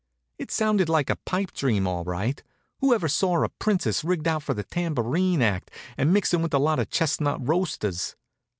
[0.39, 2.41] It sounded like a pipe dream, all right.
[2.79, 6.57] Who ever saw a princess rigged out for the tambourine act and mixin' with a
[6.57, 8.15] lot of chestnut roasters?